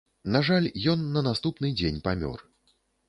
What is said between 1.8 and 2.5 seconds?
дзень памёр.